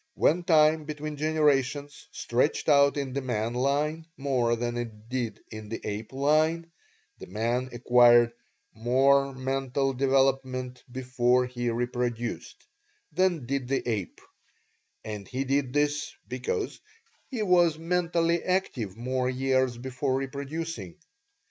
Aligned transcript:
When 0.15 0.41
time 0.43 0.85
between 0.85 1.15
generations 1.15 2.07
stretched 2.11 2.67
out 2.67 2.97
in 2.97 3.13
the 3.13 3.21
man 3.21 3.53
line 3.53 4.07
more 4.17 4.55
than 4.55 4.75
it 4.75 5.09
did 5.09 5.39
in 5.51 5.69
the 5.69 5.79
ape 5.83 6.11
line, 6.11 6.71
the 7.19 7.27
man 7.27 7.69
acquired 7.71 8.33
MORE 8.73 9.35
MENTAL 9.35 9.93
DEVELOPMENT 9.93 10.83
BEFORE 10.91 11.45
HE 11.45 11.69
REPRODUCED 11.69 12.65
than 13.11 13.45
did 13.45 13.67
the 13.67 13.87
ape, 13.87 14.21
and 15.05 15.27
he 15.27 15.43
did 15.43 15.71
this 15.71 16.11
because 16.27 16.79
he 17.27 17.43
was 17.43 17.77
mentally 17.77 18.43
active 18.43 18.97
more 18.97 19.29
years 19.29 19.77
before 19.77 20.15
reproducing. 20.15 20.95